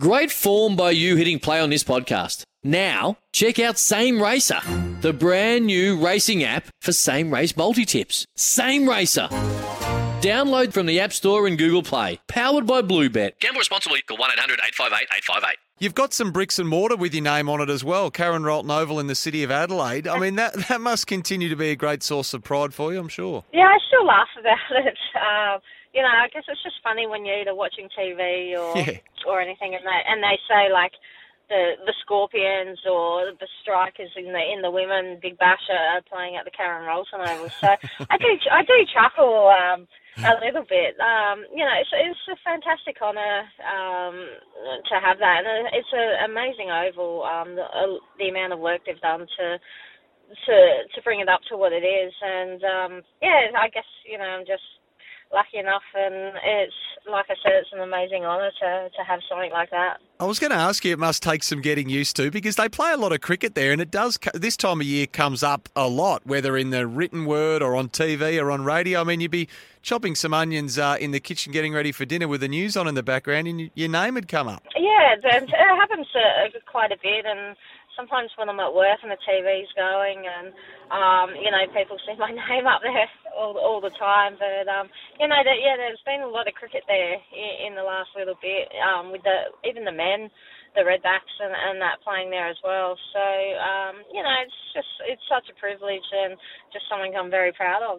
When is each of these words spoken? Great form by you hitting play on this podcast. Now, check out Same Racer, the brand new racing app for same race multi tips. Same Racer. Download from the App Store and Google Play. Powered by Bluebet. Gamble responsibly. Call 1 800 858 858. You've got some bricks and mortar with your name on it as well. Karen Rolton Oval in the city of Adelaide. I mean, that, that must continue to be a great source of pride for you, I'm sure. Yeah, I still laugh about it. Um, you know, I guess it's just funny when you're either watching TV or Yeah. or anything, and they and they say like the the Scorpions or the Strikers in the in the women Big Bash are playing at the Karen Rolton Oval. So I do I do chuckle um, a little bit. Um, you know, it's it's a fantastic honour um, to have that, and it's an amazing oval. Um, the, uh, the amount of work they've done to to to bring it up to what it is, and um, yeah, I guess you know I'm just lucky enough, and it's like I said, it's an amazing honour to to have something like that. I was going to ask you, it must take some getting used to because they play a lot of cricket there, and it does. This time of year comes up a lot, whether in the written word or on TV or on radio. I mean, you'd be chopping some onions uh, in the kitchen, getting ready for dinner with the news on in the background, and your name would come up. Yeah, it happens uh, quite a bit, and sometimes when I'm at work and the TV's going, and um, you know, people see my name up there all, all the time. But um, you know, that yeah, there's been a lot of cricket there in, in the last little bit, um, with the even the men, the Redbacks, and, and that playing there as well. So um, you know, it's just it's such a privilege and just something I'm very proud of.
Great 0.00 0.30
form 0.30 0.76
by 0.76 0.92
you 0.92 1.16
hitting 1.16 1.40
play 1.40 1.58
on 1.58 1.70
this 1.70 1.82
podcast. 1.82 2.44
Now, 2.62 3.18
check 3.32 3.58
out 3.58 3.80
Same 3.80 4.22
Racer, 4.22 4.60
the 5.00 5.12
brand 5.12 5.66
new 5.66 5.98
racing 5.98 6.44
app 6.44 6.68
for 6.80 6.92
same 6.92 7.34
race 7.34 7.56
multi 7.56 7.84
tips. 7.84 8.24
Same 8.36 8.88
Racer. 8.88 9.28
Download 10.20 10.72
from 10.72 10.86
the 10.86 10.98
App 10.98 11.12
Store 11.12 11.46
and 11.46 11.56
Google 11.56 11.82
Play. 11.82 12.18
Powered 12.26 12.66
by 12.66 12.82
Bluebet. 12.82 13.38
Gamble 13.38 13.60
responsibly. 13.60 14.02
Call 14.02 14.16
1 14.16 14.30
800 14.32 14.54
858 14.66 15.06
858. 15.16 15.56
You've 15.78 15.94
got 15.94 16.12
some 16.12 16.32
bricks 16.32 16.58
and 16.58 16.68
mortar 16.68 16.96
with 16.96 17.14
your 17.14 17.22
name 17.22 17.48
on 17.48 17.60
it 17.60 17.70
as 17.70 17.84
well. 17.84 18.10
Karen 18.10 18.42
Rolton 18.42 18.68
Oval 18.68 18.98
in 18.98 19.06
the 19.06 19.14
city 19.14 19.44
of 19.44 19.52
Adelaide. 19.52 20.08
I 20.08 20.18
mean, 20.18 20.34
that, 20.34 20.54
that 20.68 20.80
must 20.80 21.06
continue 21.06 21.48
to 21.48 21.54
be 21.54 21.70
a 21.70 21.76
great 21.76 22.02
source 22.02 22.34
of 22.34 22.42
pride 22.42 22.74
for 22.74 22.92
you, 22.92 22.98
I'm 22.98 23.06
sure. 23.08 23.44
Yeah, 23.52 23.66
I 23.66 23.78
still 23.86 24.04
laugh 24.04 24.26
about 24.40 24.58
it. 24.86 24.98
Um, 25.14 25.60
you 25.94 26.02
know, 26.02 26.08
I 26.08 26.26
guess 26.34 26.42
it's 26.48 26.64
just 26.64 26.76
funny 26.82 27.06
when 27.06 27.24
you're 27.24 27.38
either 27.40 27.54
watching 27.54 27.88
TV 27.96 28.58
or 28.58 28.76
Yeah. 28.78 28.98
or 29.24 29.40
anything, 29.40 29.76
and 29.76 29.84
they 29.86 30.00
and 30.08 30.20
they 30.20 30.36
say 30.48 30.72
like 30.72 30.92
the 31.48 31.80
the 31.84 31.94
Scorpions 32.04 32.78
or 32.88 33.32
the 33.40 33.48
Strikers 33.62 34.12
in 34.16 34.32
the 34.32 34.44
in 34.52 34.62
the 34.62 34.70
women 34.70 35.18
Big 35.20 35.38
Bash 35.38 35.64
are 35.70 36.02
playing 36.08 36.36
at 36.36 36.44
the 36.44 36.50
Karen 36.50 36.86
Rolton 36.86 37.20
Oval. 37.20 37.48
So 37.48 37.68
I 38.10 38.16
do 38.16 38.30
I 38.50 38.62
do 38.62 38.76
chuckle 38.92 39.48
um, 39.48 39.88
a 40.18 40.34
little 40.44 40.64
bit. 40.68 40.98
Um, 41.00 41.44
you 41.54 41.64
know, 41.64 41.76
it's 41.80 41.92
it's 41.92 42.24
a 42.32 42.36
fantastic 42.44 43.00
honour 43.00 43.48
um, 43.64 44.16
to 44.88 44.94
have 45.00 45.18
that, 45.18 45.42
and 45.46 45.68
it's 45.72 45.92
an 45.92 46.30
amazing 46.30 46.70
oval. 46.70 47.24
Um, 47.24 47.56
the, 47.56 47.64
uh, 47.64 47.98
the 48.18 48.28
amount 48.28 48.52
of 48.52 48.60
work 48.60 48.82
they've 48.86 49.00
done 49.00 49.26
to 49.26 49.46
to 50.46 50.56
to 50.94 51.02
bring 51.02 51.20
it 51.20 51.28
up 51.28 51.40
to 51.48 51.56
what 51.56 51.72
it 51.72 51.84
is, 51.84 52.12
and 52.22 52.60
um, 52.64 52.92
yeah, 53.22 53.48
I 53.56 53.68
guess 53.68 53.88
you 54.04 54.18
know 54.18 54.24
I'm 54.24 54.46
just 54.46 54.64
lucky 55.32 55.58
enough, 55.58 55.84
and 55.94 56.36
it's 56.36 56.80
like 57.10 57.26
I 57.28 57.34
said, 57.42 57.52
it's 57.54 57.72
an 57.72 57.80
amazing 57.80 58.24
honour 58.24 58.50
to 58.60 58.90
to 58.96 59.04
have 59.04 59.20
something 59.28 59.50
like 59.50 59.70
that. 59.70 59.98
I 60.20 60.24
was 60.24 60.38
going 60.38 60.50
to 60.50 60.56
ask 60.56 60.84
you, 60.84 60.92
it 60.92 60.98
must 60.98 61.22
take 61.22 61.42
some 61.42 61.60
getting 61.60 61.88
used 61.88 62.16
to 62.16 62.30
because 62.30 62.56
they 62.56 62.68
play 62.68 62.92
a 62.92 62.96
lot 62.96 63.12
of 63.12 63.20
cricket 63.20 63.54
there, 63.54 63.72
and 63.72 63.80
it 63.80 63.90
does. 63.90 64.18
This 64.34 64.56
time 64.56 64.80
of 64.80 64.86
year 64.86 65.06
comes 65.06 65.42
up 65.42 65.68
a 65.76 65.88
lot, 65.88 66.26
whether 66.26 66.56
in 66.56 66.70
the 66.70 66.86
written 66.86 67.24
word 67.24 67.62
or 67.62 67.76
on 67.76 67.88
TV 67.88 68.42
or 68.42 68.50
on 68.50 68.64
radio. 68.64 69.00
I 69.00 69.04
mean, 69.04 69.20
you'd 69.20 69.30
be 69.30 69.48
chopping 69.82 70.14
some 70.14 70.34
onions 70.34 70.78
uh, 70.78 70.96
in 71.00 71.12
the 71.12 71.20
kitchen, 71.20 71.52
getting 71.52 71.72
ready 71.72 71.92
for 71.92 72.04
dinner 72.04 72.26
with 72.26 72.40
the 72.40 72.48
news 72.48 72.76
on 72.76 72.88
in 72.88 72.94
the 72.94 73.02
background, 73.02 73.48
and 73.48 73.70
your 73.74 73.88
name 73.88 74.14
would 74.14 74.28
come 74.28 74.48
up. 74.48 74.62
Yeah, 74.76 75.14
it 75.14 75.50
happens 75.50 76.06
uh, 76.14 76.58
quite 76.66 76.92
a 76.92 76.98
bit, 77.02 77.24
and 77.24 77.56
sometimes 77.98 78.30
when 78.38 78.46
I'm 78.46 78.62
at 78.62 78.70
work 78.70 79.02
and 79.02 79.10
the 79.10 79.18
TV's 79.26 79.74
going, 79.74 80.22
and 80.22 80.54
um, 80.94 81.34
you 81.34 81.50
know, 81.50 81.66
people 81.74 81.98
see 82.06 82.14
my 82.14 82.30
name 82.30 82.70
up 82.70 82.78
there 82.86 83.10
all, 83.34 83.58
all 83.58 83.82
the 83.82 83.90
time. 83.98 84.38
But 84.38 84.70
um, 84.70 84.86
you 85.18 85.26
know, 85.26 85.42
that 85.42 85.58
yeah, 85.58 85.74
there's 85.74 86.00
been 86.06 86.22
a 86.22 86.30
lot 86.30 86.46
of 86.46 86.54
cricket 86.54 86.86
there 86.86 87.18
in, 87.18 87.52
in 87.66 87.72
the 87.74 87.82
last 87.82 88.14
little 88.14 88.38
bit, 88.38 88.70
um, 88.78 89.10
with 89.10 89.26
the 89.26 89.50
even 89.66 89.82
the 89.82 89.92
men, 89.92 90.30
the 90.78 90.86
Redbacks, 90.86 91.34
and, 91.42 91.50
and 91.50 91.82
that 91.82 91.98
playing 92.06 92.30
there 92.30 92.46
as 92.46 92.62
well. 92.62 92.94
So 93.10 93.24
um, 93.58 94.06
you 94.14 94.22
know, 94.22 94.36
it's 94.46 94.62
just 94.70 94.92
it's 95.10 95.26
such 95.26 95.50
a 95.50 95.58
privilege 95.58 96.06
and 96.14 96.38
just 96.70 96.86
something 96.86 97.18
I'm 97.18 97.34
very 97.34 97.50
proud 97.50 97.82
of. 97.82 97.98